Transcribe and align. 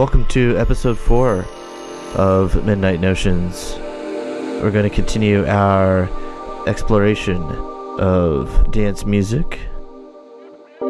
Welcome 0.00 0.24
to 0.28 0.56
episode 0.56 0.96
four 0.98 1.44
of 2.14 2.64
Midnight 2.64 3.00
Notions. 3.00 3.74
We're 3.76 4.70
going 4.70 4.88
to 4.88 4.96
continue 4.96 5.46
our 5.46 6.08
exploration 6.66 7.42
of 7.98 8.72
dance 8.72 9.04
music. 9.04 9.58
I'm 10.80 10.88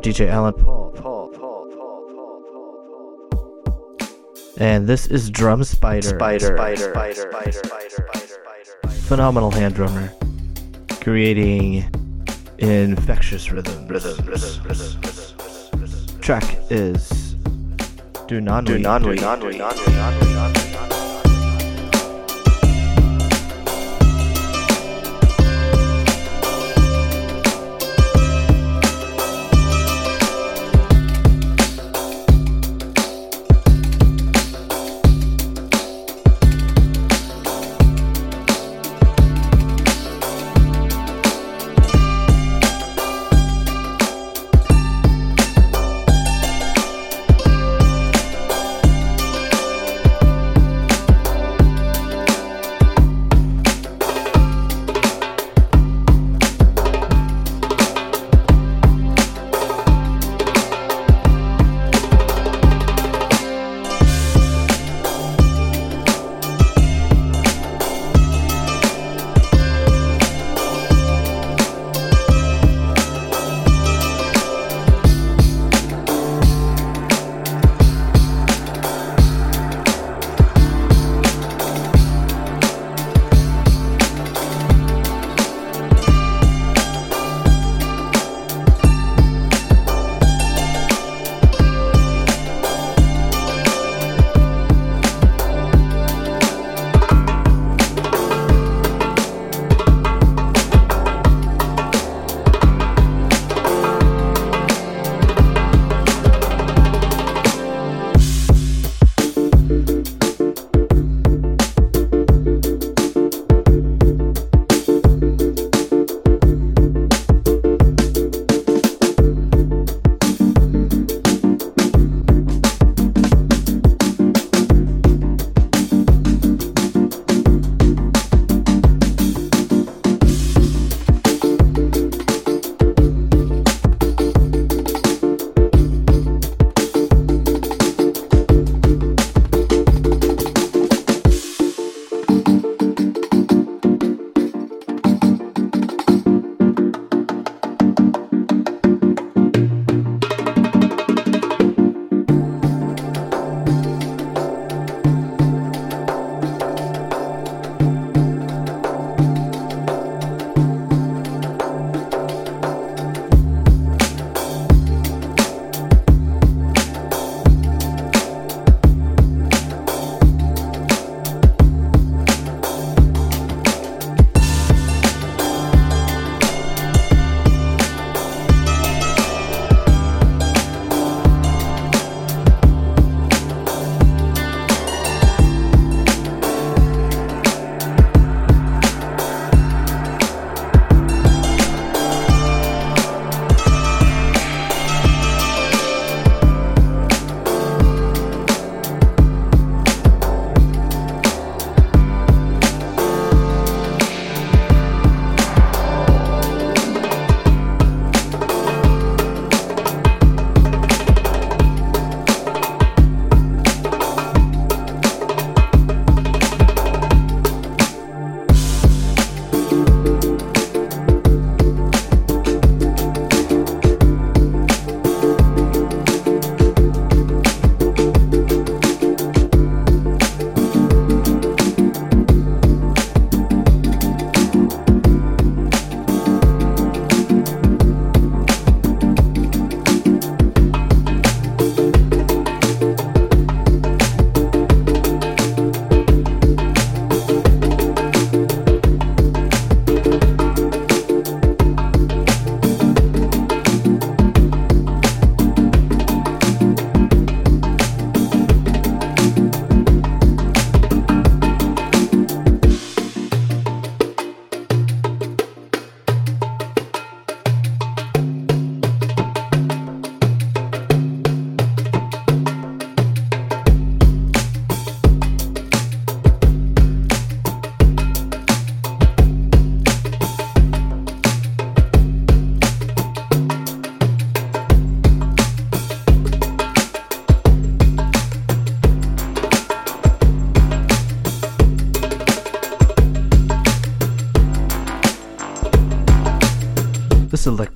DJ 0.00 0.26
Alan 0.26 0.54
Paul. 0.54 0.90
Paul, 0.96 1.28
Paul, 1.28 1.70
Paul, 1.76 1.76
Paul, 1.76 2.10
Paul, 2.12 2.42
Paul, 3.62 3.96
Paul. 3.96 4.08
And 4.56 4.88
this 4.88 5.06
is 5.06 5.30
Drum 5.30 5.62
Spider. 5.62 6.08
Spider, 6.08 6.56
spider, 6.56 6.76
spider, 6.76 7.14
spider, 7.14 7.52
spider, 7.52 8.24
spider. 8.24 8.94
Phenomenal 9.02 9.52
hand 9.52 9.76
drummer. 9.76 10.12
Creating 11.00 11.88
infectious 12.58 13.52
rhythms. 13.52 13.88
Rhythm, 13.88 14.26
rhythm, 14.26 14.28
rhythm, 14.28 14.64
rhythm, 14.64 15.00
rhythm. 15.02 15.13
Track 16.24 16.56
is 16.70 17.34
Do 18.28 18.40
Non 18.40 18.64
Do 18.64 18.78
non 18.78 19.02
we, 19.06 19.14
non 19.16 19.40
we, 19.40 19.58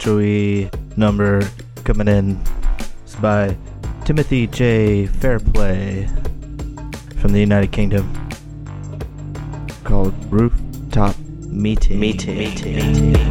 History 0.08 0.70
number 0.96 1.43
coming 1.84 2.08
in. 2.08 2.40
It's 3.05 3.14
by 3.16 3.55
Timothy 4.06 4.46
J. 4.46 5.05
Fairplay 5.05 6.06
from 7.20 7.32
the 7.34 7.40
United 7.40 7.72
Kingdom 7.72 8.10
called 9.84 10.14
Rooftop 10.32 11.14
Meeting. 11.40 12.00
Meeting. 12.00 12.38
Meeting. 12.38 13.02
Meeting. 13.12 13.27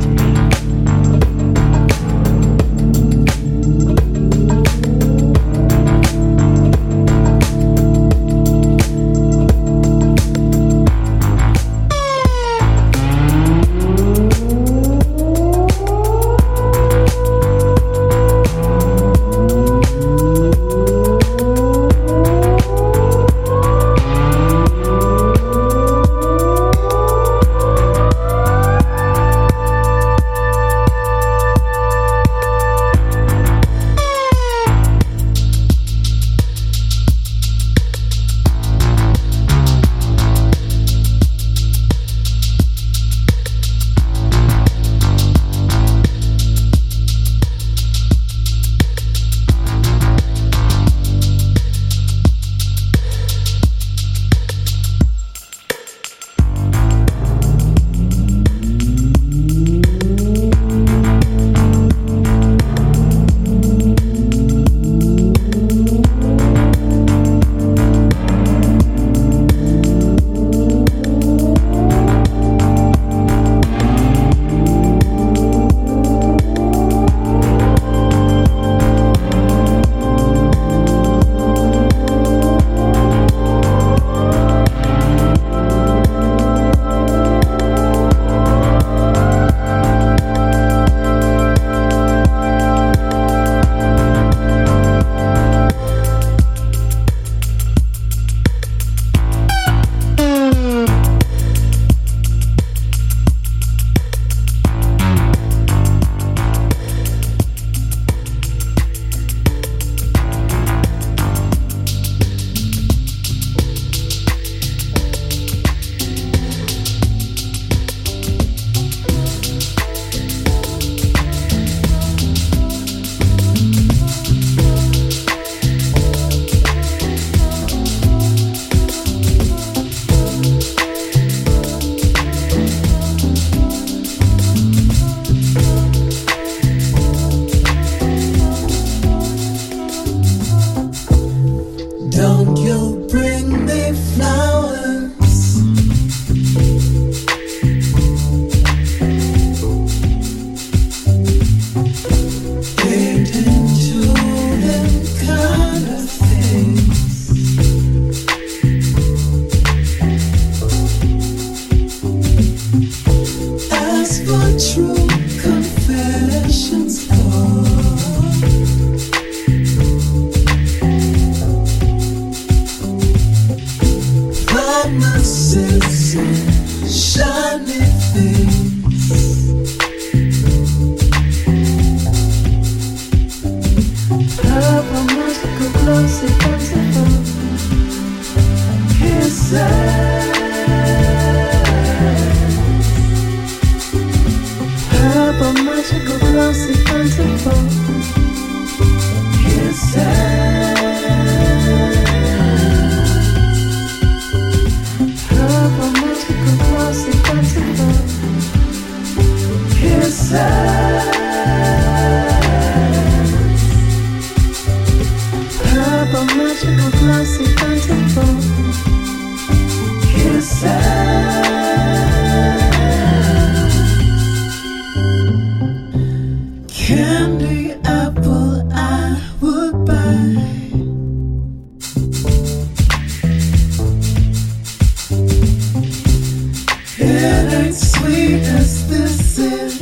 It 237.19 237.51
ain't 237.51 237.73
sweet 237.73 238.43
as 238.43 238.87
this 238.87 239.39
is. 239.39 239.76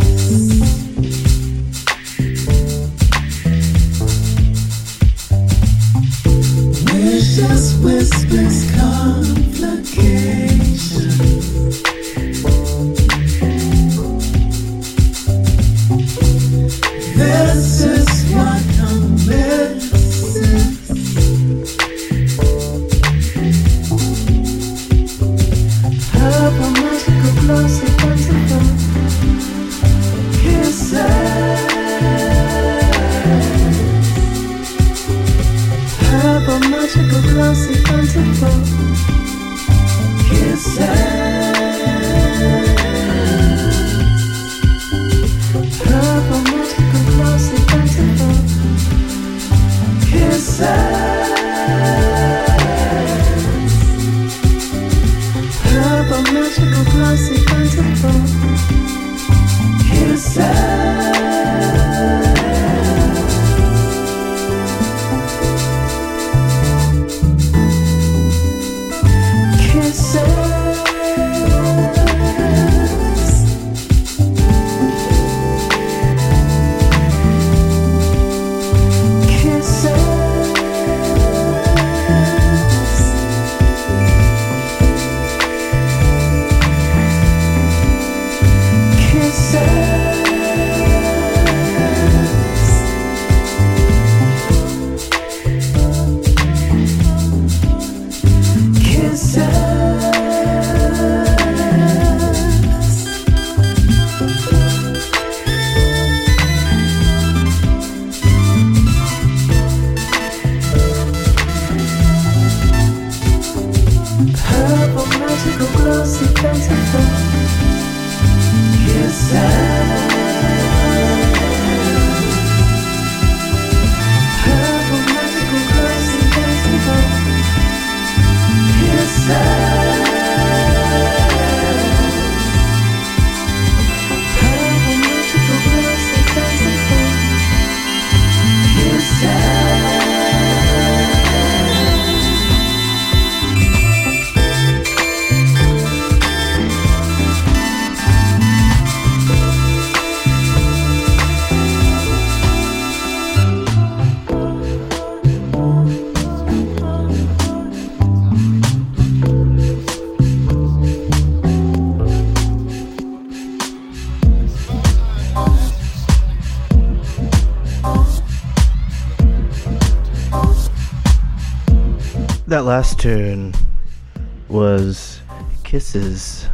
Kisses 175.95 176.49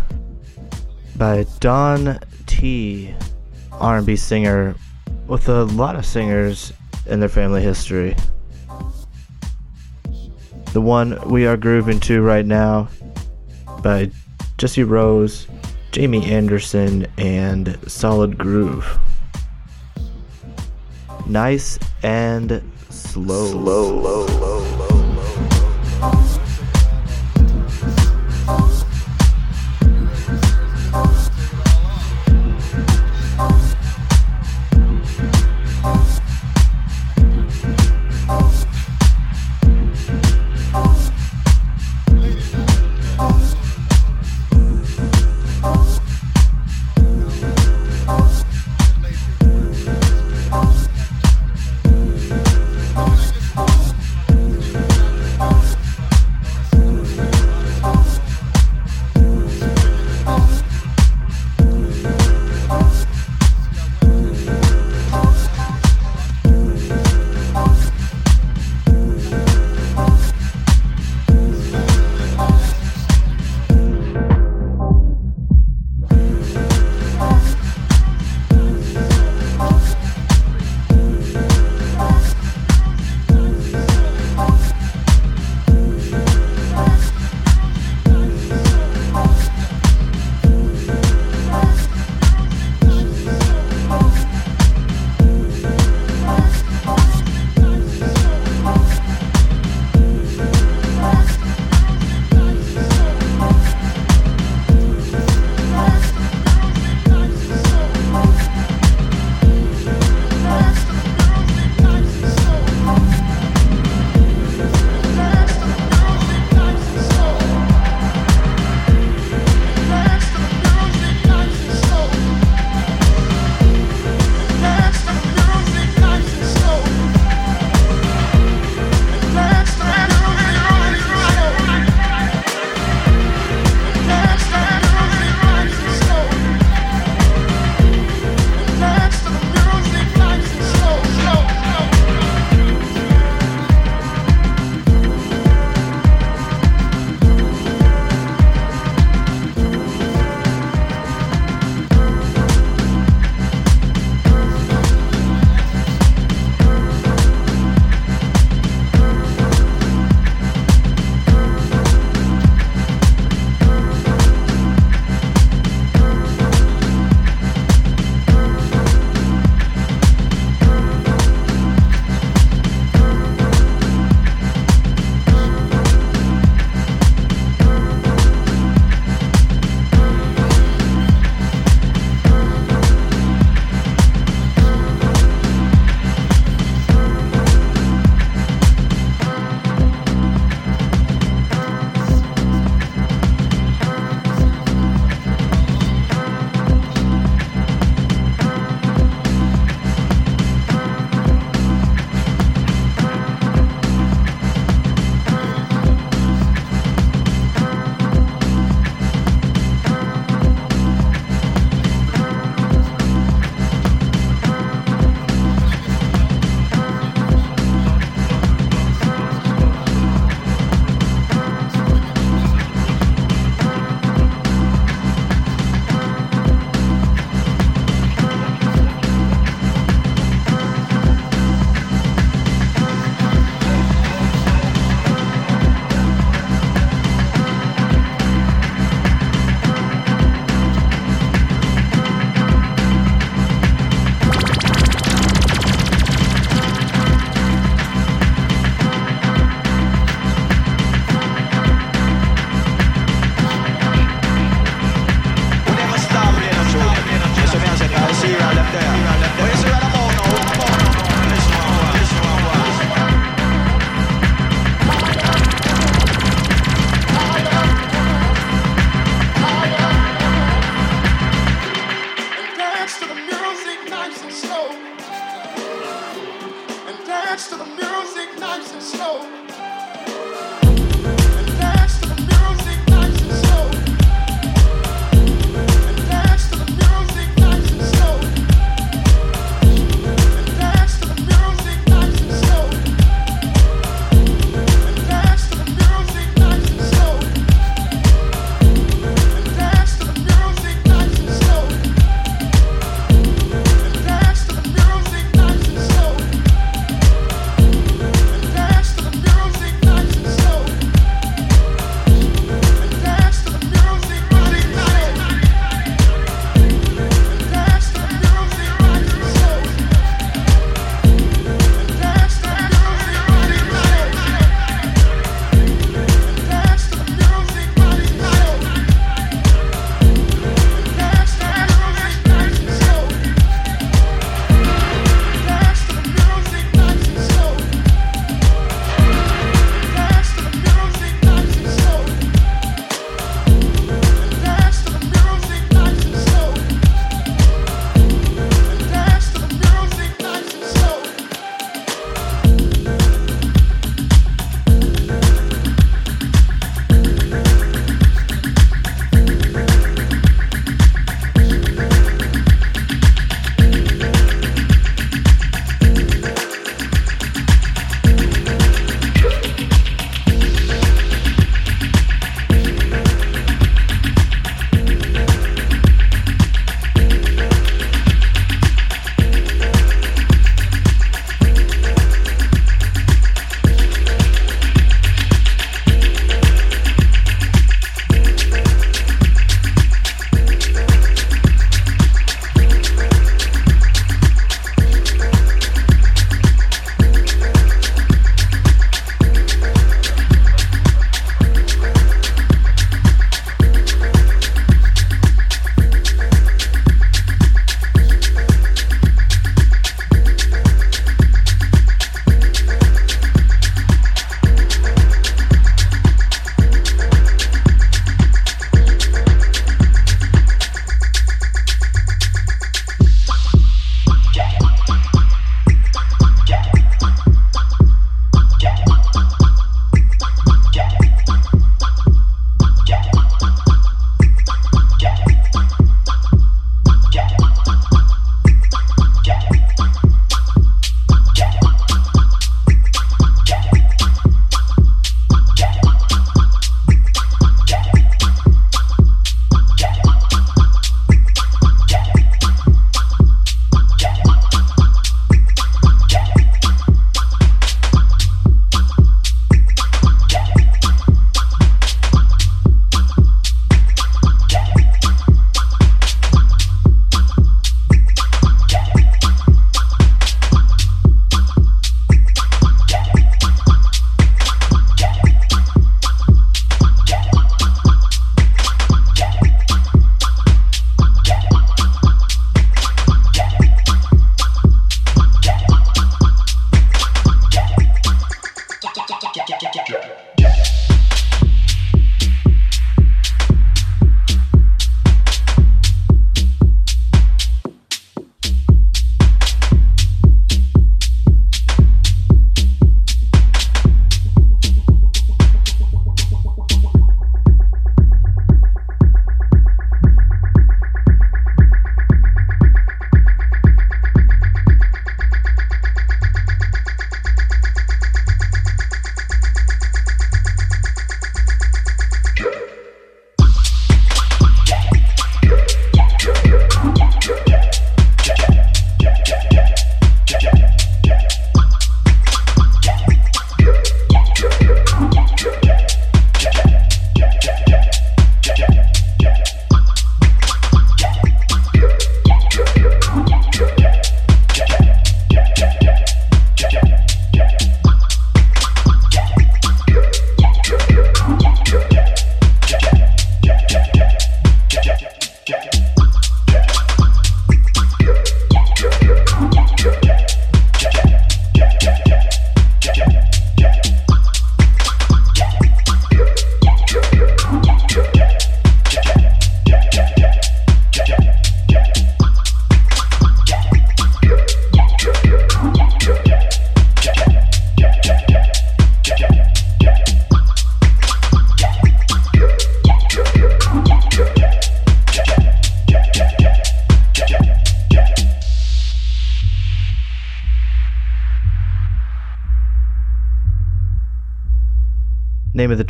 by 1.17 1.47
Don 1.59 2.19
T, 2.45 3.11
R&B 3.71 4.15
singer 4.15 4.75
with 5.25 5.49
a 5.49 5.63
lot 5.63 5.95
of 5.95 6.05
singers 6.05 6.71
in 7.07 7.19
their 7.19 7.27
family 7.27 7.63
history. 7.63 8.15
The 10.73 10.81
one 10.81 11.19
we 11.27 11.47
are 11.47 11.57
grooving 11.57 11.99
to 12.01 12.21
right 12.21 12.45
now 12.45 12.89
by 13.81 14.11
Jesse 14.59 14.83
Rose, 14.83 15.47
Jamie 15.91 16.31
Anderson, 16.31 17.07
and 17.17 17.79
Solid 17.87 18.37
Groove. 18.37 18.99
Nice 21.25 21.79
and 22.03 22.61
slow. 22.91 23.49
Slow, 23.49 23.57
low, 23.57 24.01
low, 24.01 24.25
low. 24.25 24.50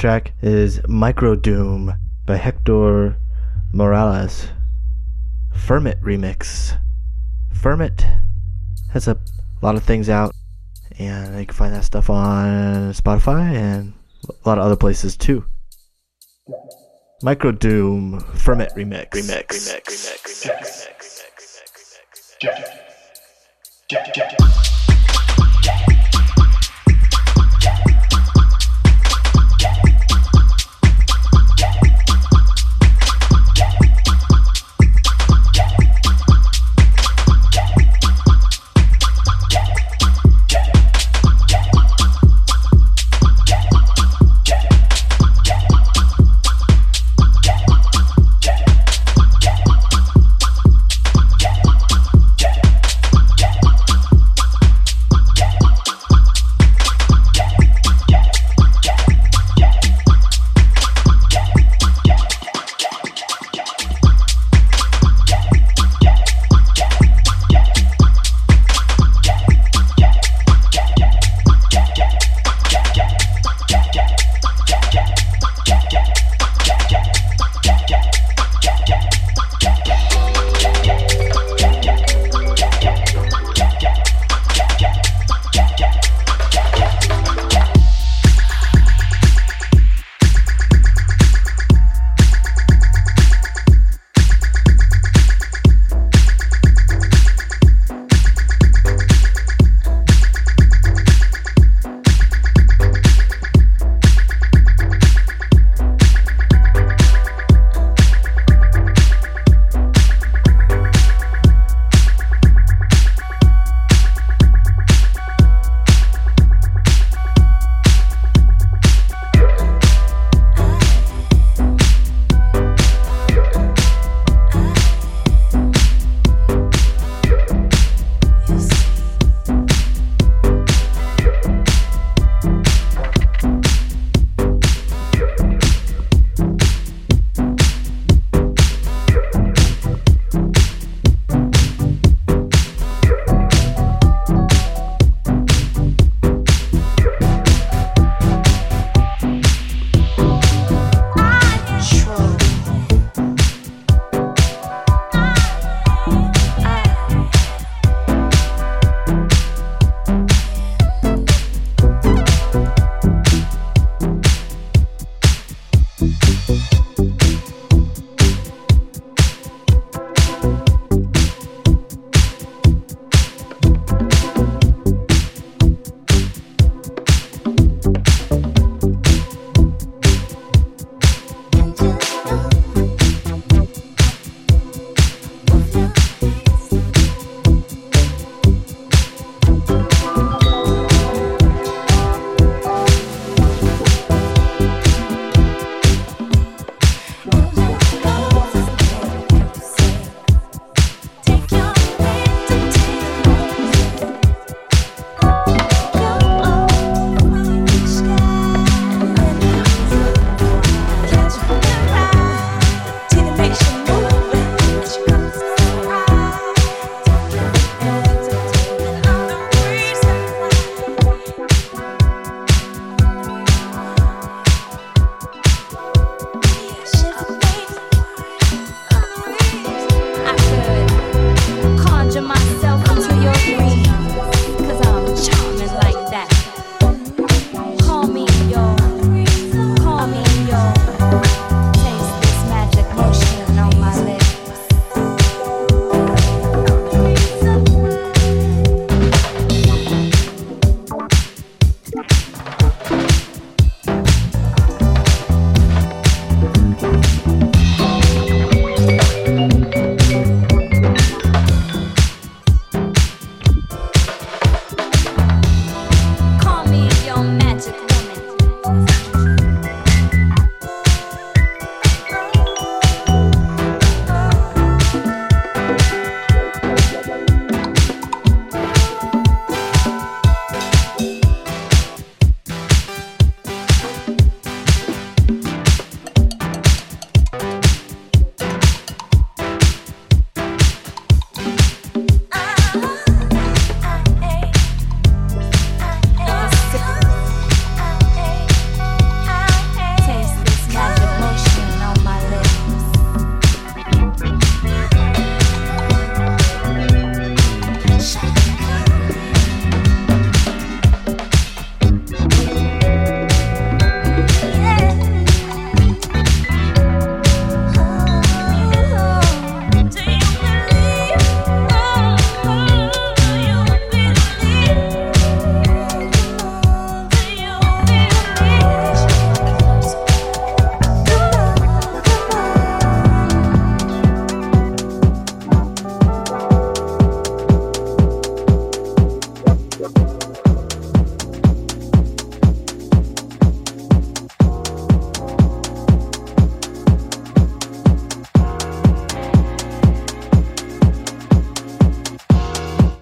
Track 0.01 0.33
is 0.41 0.81
Micro 0.87 1.35
Doom 1.35 1.93
by 2.25 2.35
Hector 2.35 3.15
Morales. 3.71 4.47
Fermit 5.53 6.01
remix. 6.01 6.75
Fermit 7.53 8.01
has 8.93 9.07
a 9.07 9.15
lot 9.61 9.75
of 9.75 9.83
things 9.83 10.09
out, 10.09 10.33
and 10.97 11.39
you 11.39 11.45
can 11.45 11.53
find 11.53 11.71
that 11.75 11.83
stuff 11.83 12.09
on 12.09 12.93
Spotify 12.93 13.53
and 13.53 13.93
a 14.27 14.49
lot 14.49 14.57
of 14.57 14.65
other 14.65 14.75
places 14.75 15.15
too. 15.15 15.45
Micro 17.21 17.51
Doom 17.51 18.21
Fermit 18.33 18.73
remix. 18.73 19.09
Remix. 19.09 19.69
Remix. 19.69 20.47
Remix. 20.47 20.89
Remix. 23.91 24.17
Remix. 24.17 24.50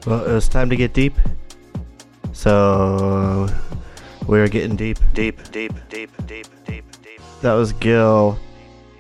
Well, 0.09 0.25
it 0.25 0.33
was 0.33 0.49
time 0.49 0.71
to 0.71 0.75
get 0.75 0.93
deep. 0.93 1.13
So 2.33 3.47
we 4.25 4.39
are 4.39 4.47
getting 4.47 4.75
deep, 4.75 4.97
deep, 5.13 5.37
deep, 5.51 5.71
deep, 5.87 6.09
deep, 6.25 6.47
deep, 6.65 6.85
deep. 7.03 7.21
That 7.43 7.53
was 7.53 7.73
Gil 7.73 8.39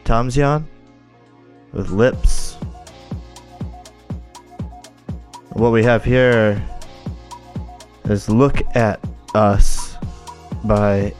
Tomzion 0.03 0.65
with 1.73 1.89
Lips. 1.89 2.57
What 5.53 5.71
we 5.71 5.83
have 5.83 6.03
here 6.03 6.61
is 8.03 8.29
Look 8.29 8.61
at 8.75 9.03
Us 9.33 9.97
by 10.63 11.11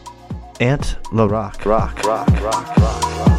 Ant 0.59 0.97
La 1.11 1.25
Rock. 1.25 1.65
Rock, 1.65 2.05
rock, 2.05 2.29
rock, 2.41 2.77
rock, 2.77 3.38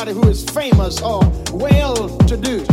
anybody 0.00 0.26
who 0.26 0.30
is 0.30 0.44
famous 0.44 1.02
or 1.02 1.20
well 1.52 2.08
to 2.20 2.36
do. 2.36 2.64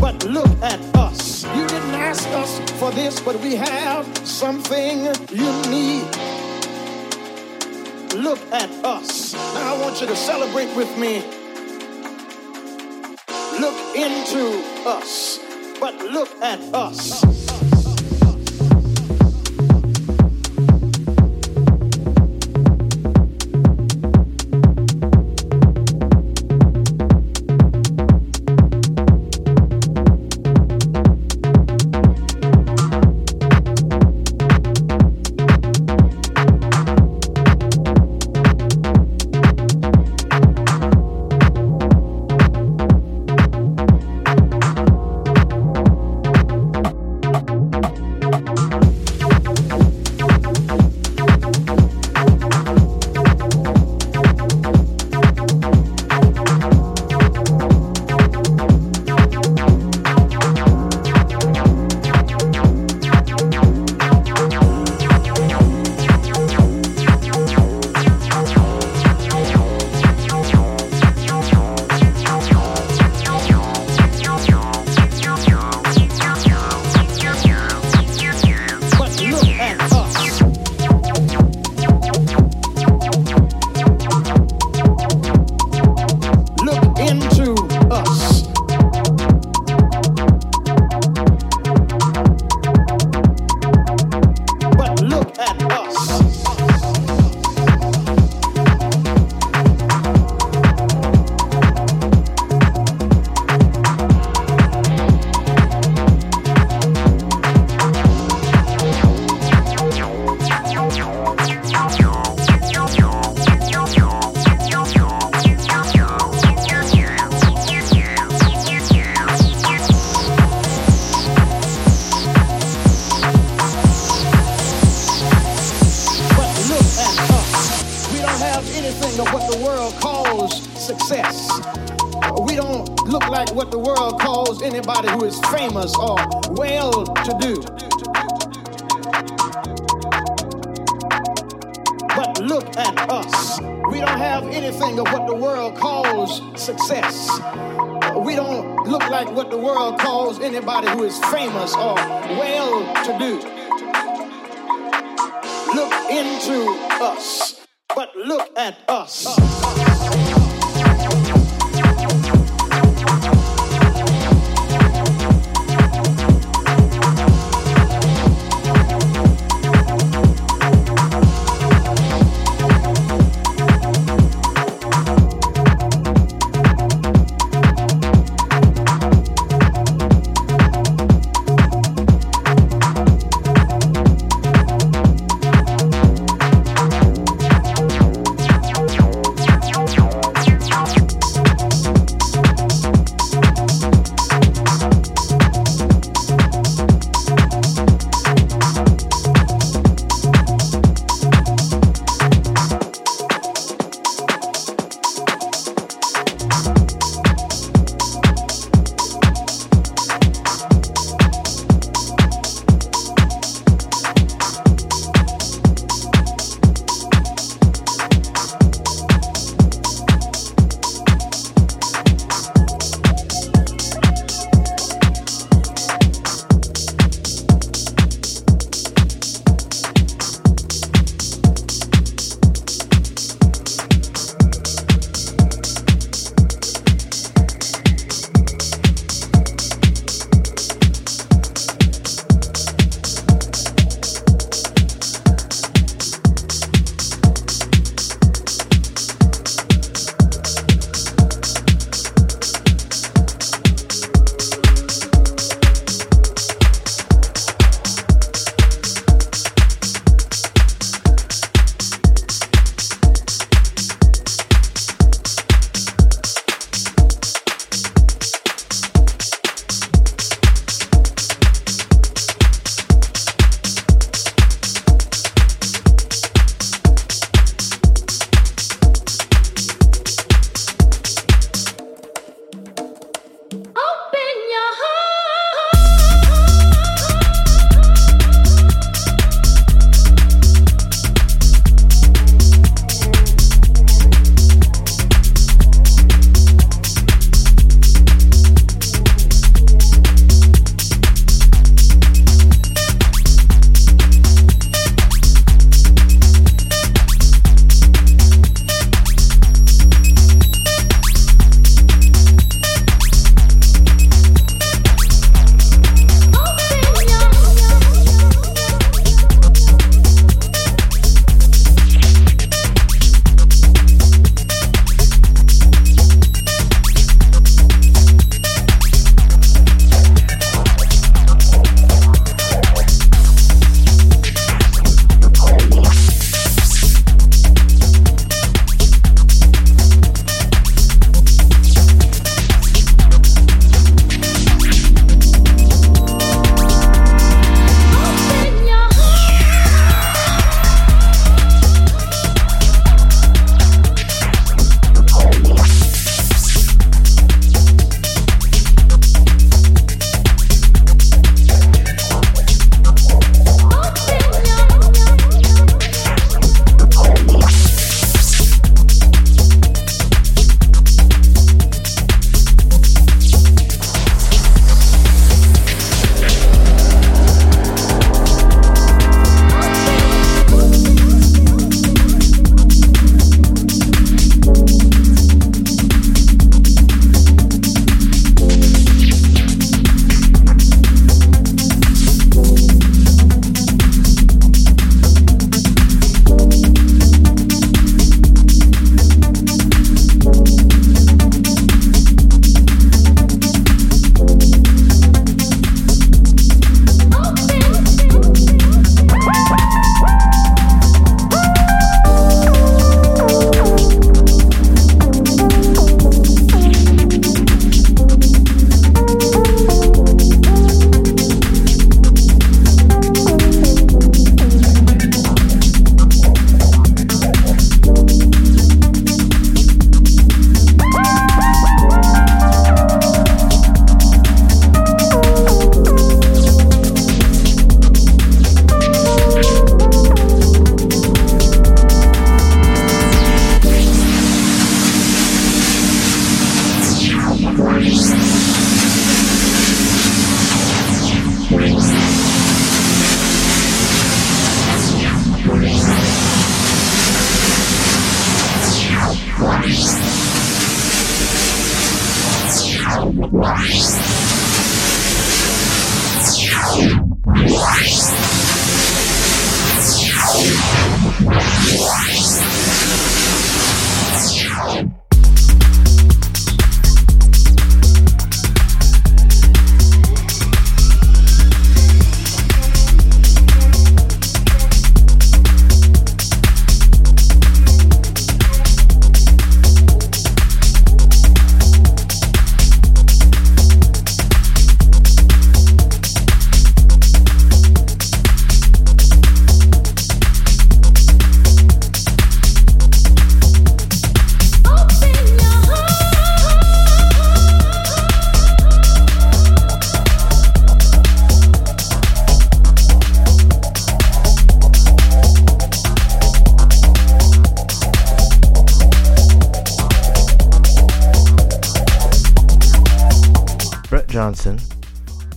But 0.00 0.24
look 0.24 0.50
at 0.62 0.80
us. 0.96 1.44
You 1.44 1.66
didn't 1.68 1.94
ask 1.94 2.26
us 2.30 2.58
for 2.80 2.90
this, 2.90 3.20
but 3.20 3.38
we 3.40 3.54
have 3.54 4.06
something 4.26 5.04
you 5.30 5.52
need. 5.70 6.04
Look 8.16 8.40
at 8.52 8.70
us. 8.84 9.34
Now 9.34 9.74
I 9.74 9.78
want 9.80 10.00
you 10.00 10.08
to 10.08 10.16
celebrate 10.16 10.74
with 10.74 10.90
me. 10.98 11.22
Look 13.60 13.78
into 13.94 14.60
us, 14.86 15.38
but 15.78 15.94
look 15.98 16.30
at 16.42 16.58
us. 16.74 17.41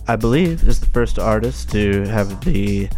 I 0.08 0.14
believe, 0.14 0.66
is 0.68 0.78
the 0.78 0.86
first 0.86 1.18
artist 1.18 1.70
to 1.72 2.02
have 2.06 2.44
the 2.44 2.88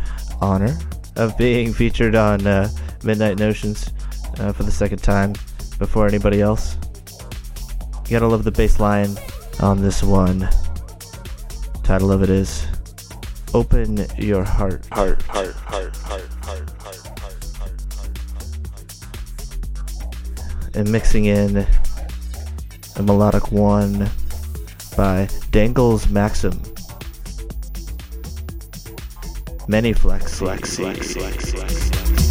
honor 0.41 0.77
of 1.17 1.37
being 1.39 1.73
featured 1.81 2.15
on 2.15 2.47
uh, 2.47 2.69
Midnight 3.03 3.39
Notions 3.39 3.91
uh, 4.39 4.53
for 4.53 4.63
the 4.63 4.71
second 4.71 4.99
time 5.03 5.33
before 5.79 6.07
anybody 6.07 6.43
else. 6.43 6.77
You 8.05 8.11
gotta 8.11 8.27
love 8.27 8.45
the 8.45 8.51
bass 8.51 8.79
line 8.79 9.17
on 9.61 9.81
this 9.81 10.03
one. 10.03 10.49
Title 11.83 12.13
of 12.13 12.23
it 12.23 12.29
is 12.29 12.67
Open 13.55 14.07
Your 14.19 14.45
Heart. 14.45 14.87
Heart, 14.93 15.23
heart, 15.23 15.55
heart, 15.55 15.97
heart, 15.97 16.27
heart, 16.37 16.69
heart, 16.79 16.79
heart, 16.79 17.09
heart, 17.19 17.43
heart, 17.57 18.13
heart. 20.63 20.77
And 20.77 20.93
mixing 20.93 21.25
in 21.25 21.67
a 22.97 23.03
melodic 23.03 23.51
one 23.51 24.11
by 24.97 25.29
Dangles 25.51 26.09
Maxim. 26.09 26.61
Many 29.71 29.93
flex, 29.93 30.39
flex, 30.39 30.77
flex, 30.77 31.13
flex, 31.13 31.53
flex. 31.53 32.28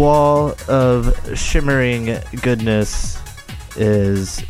Wall 0.00 0.54
of 0.66 1.14
shimmering 1.38 2.18
goodness 2.40 3.18
is 3.76 4.40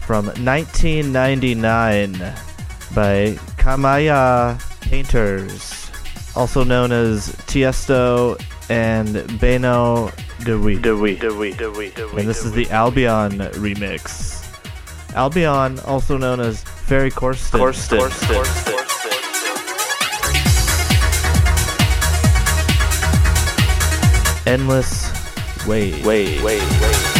from 0.00 0.26
1999 0.26 2.12
by 2.94 3.38
Kamaya 3.56 4.60
Painters, 4.82 5.90
also 6.36 6.62
known 6.62 6.92
as 6.92 7.28
Tiesto 7.46 8.38
and 8.68 9.16
Beno 9.40 10.12
Dewi. 10.44 10.76
And 10.76 12.28
this 12.28 12.44
is 12.44 12.52
the 12.52 12.68
Albion 12.70 13.38
remix. 13.56 14.44
Albion, 15.14 15.78
also 15.80 16.18
known 16.18 16.38
as 16.38 16.62
Ferry 16.62 17.10
Corsten. 17.10 17.58
Endless 24.48 25.12
Wave. 25.66 26.06
Wait, 26.06 26.42
wait, 26.42 26.62
wait. 26.62 27.17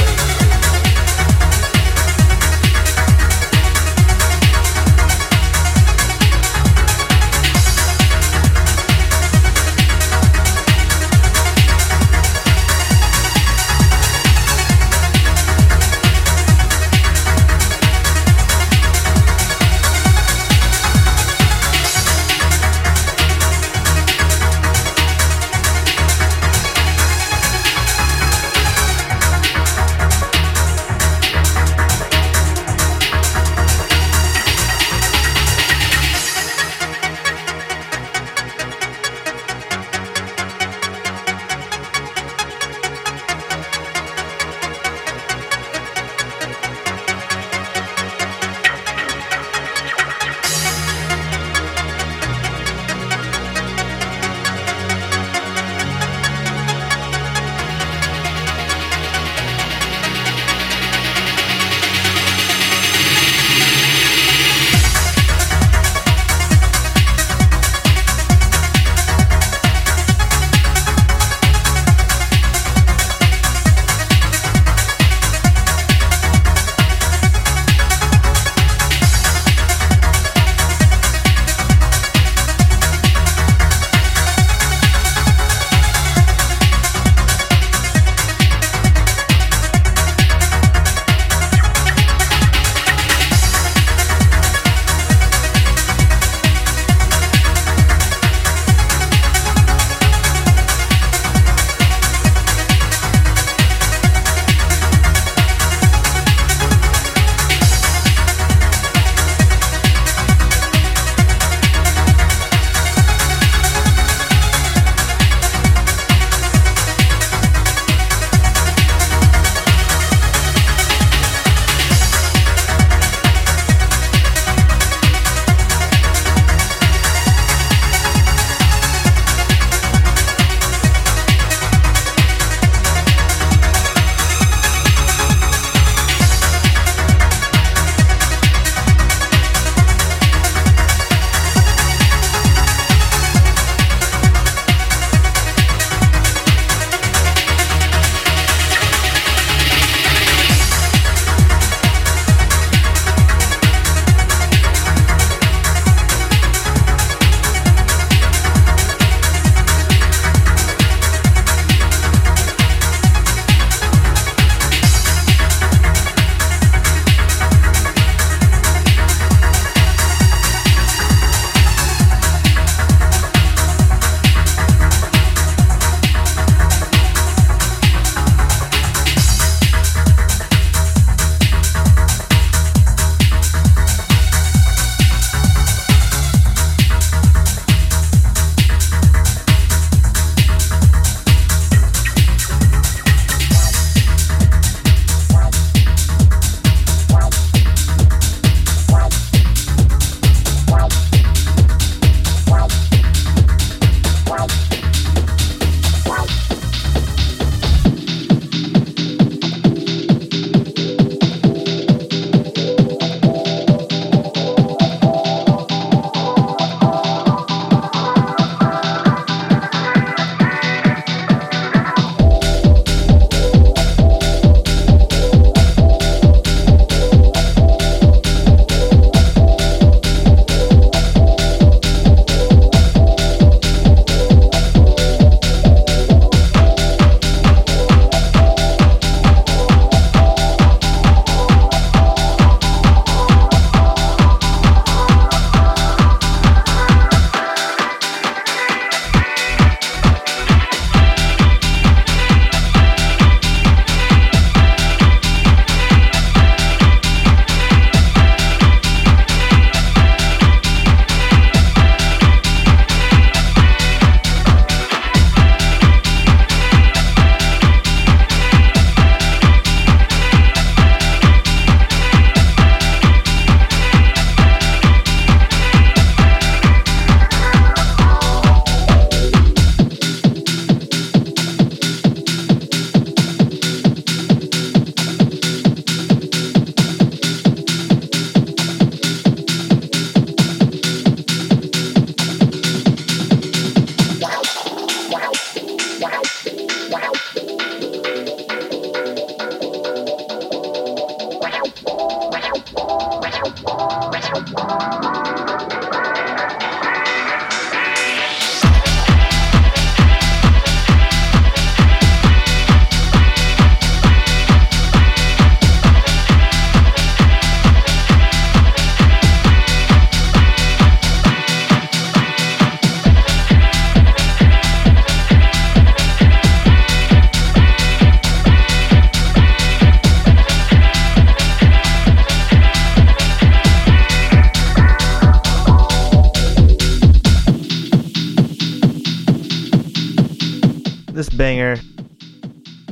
Banger 341.38 341.76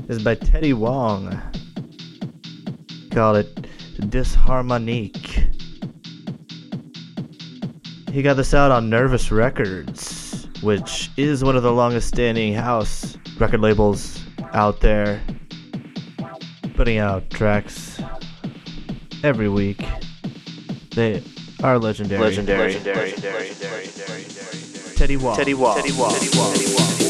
is 0.08 0.22
by 0.22 0.36
Teddy 0.36 0.72
Wong. 0.72 1.36
Called 3.10 3.38
it 3.38 3.62
Disharmonique. 3.98 5.52
He 8.12 8.22
got 8.22 8.34
this 8.34 8.54
out 8.54 8.70
on 8.70 8.88
Nervous 8.88 9.32
Records, 9.32 10.46
which 10.62 11.10
is 11.16 11.42
one 11.42 11.56
of 11.56 11.64
the 11.64 11.72
longest 11.72 12.06
standing 12.06 12.54
house 12.54 13.18
record 13.40 13.60
labels 13.60 14.22
out 14.52 14.80
there. 14.80 15.20
Putting 16.74 16.98
out 16.98 17.28
tracks 17.30 18.00
every 19.24 19.48
week. 19.48 19.84
They 20.94 21.20
are 21.64 21.80
legendary. 21.80 22.20
Legendary. 22.20 22.74
Teddy 24.94 25.16
Wong. 25.16 25.36
Teddy 25.36 25.54
Wong. 25.54 25.74
Teddy 25.82 25.92
Wong. 25.98 26.12
Teddy 26.14 26.38
Wong. 26.38 26.54
Teddy 26.54 26.74
Wong. 26.76 27.05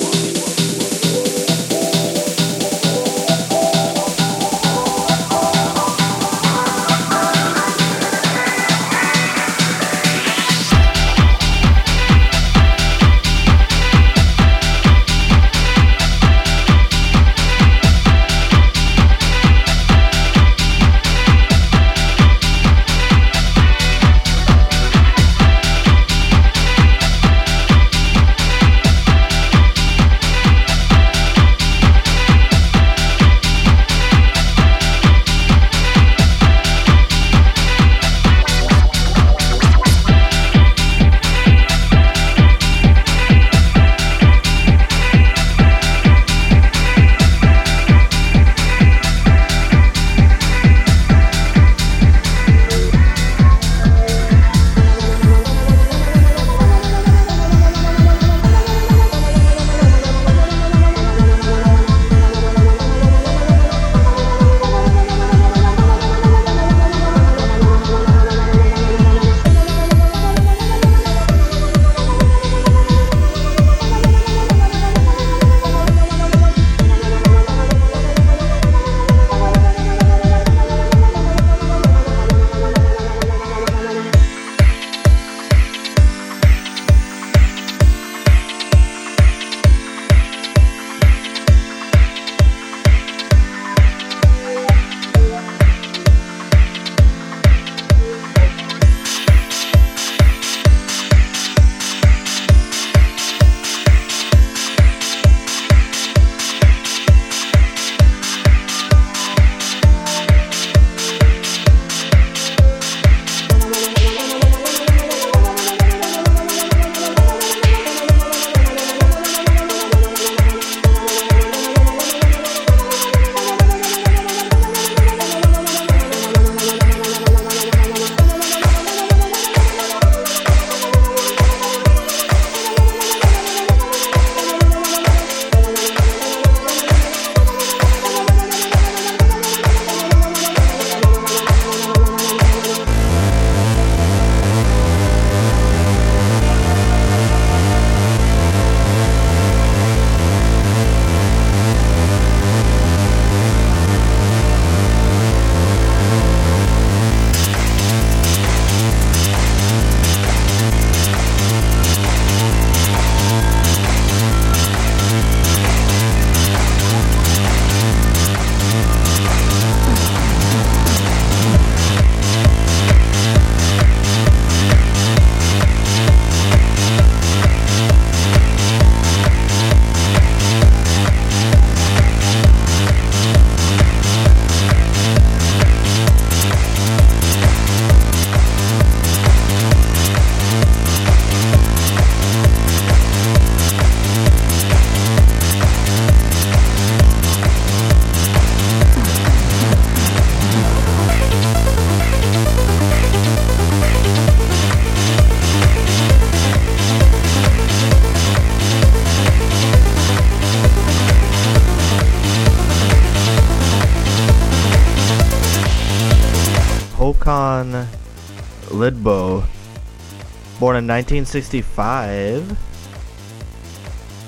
Born 220.77 220.85
in 220.85 220.89
1965. 220.89 222.59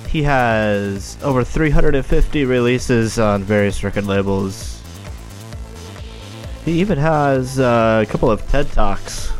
He 0.09 0.23
has 0.23 1.17
over 1.21 1.43
350 1.43 2.45
releases 2.45 3.19
on 3.19 3.43
various 3.43 3.83
record 3.83 4.07
labels. 4.07 4.81
He 6.65 6.79
even 6.79 6.97
has 6.97 7.59
uh, 7.59 8.03
a 8.07 8.11
couple 8.11 8.31
of 8.31 8.47
TED 8.47 8.71
Talks. 8.71 9.31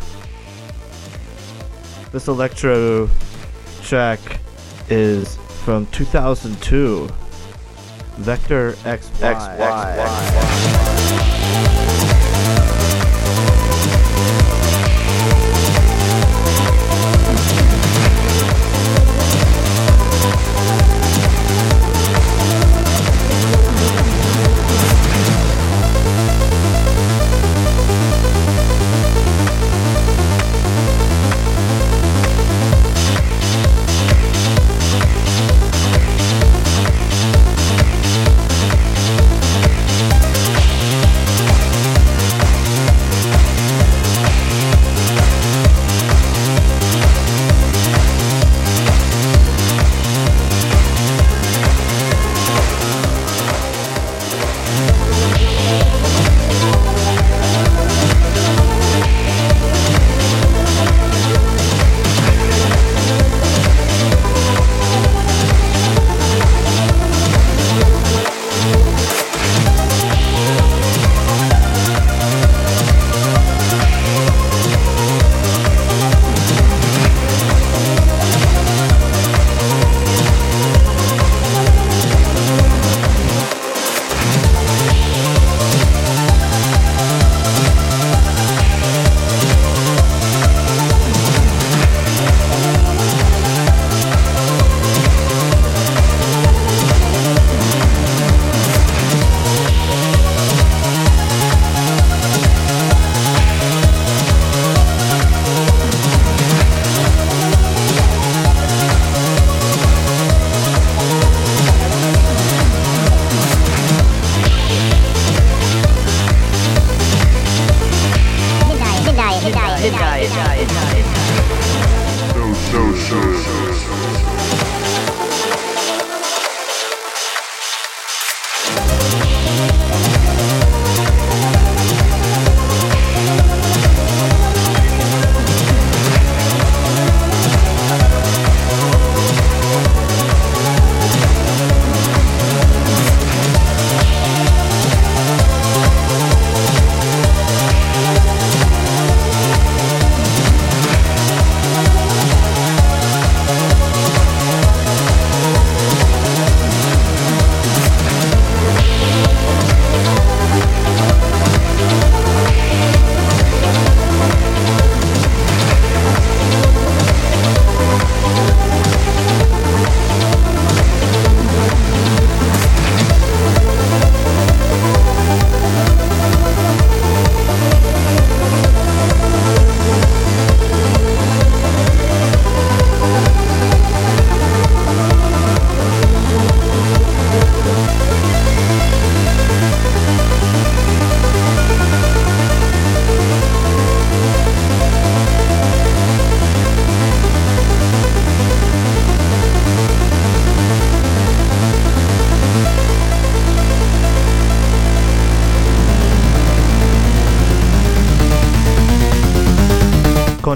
This 2.12 2.28
electro 2.28 3.10
track 3.82 4.20
is 4.90 5.38
from 5.64 5.88
2002. 5.88 7.10
Vector 8.18 8.74
XY. 8.84 10.69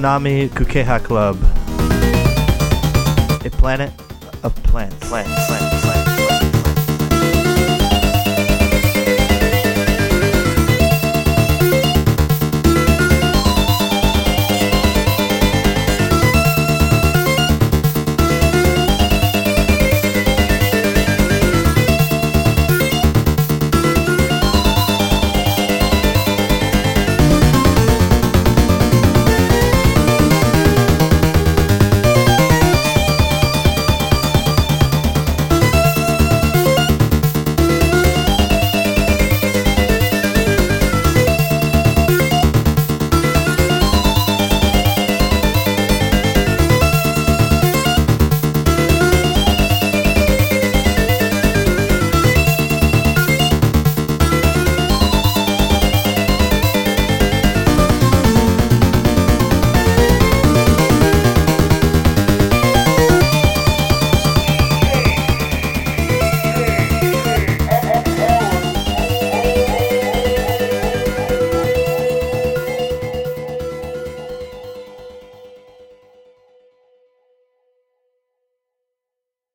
Konami 0.04 0.49
Kukeha 0.49 1.01
Club. 1.01 1.38
A 3.45 3.49
planet 3.49 3.89
of 4.43 4.54
plants. 4.64 4.99
Plant, 5.08 5.28
plant. 5.47 5.53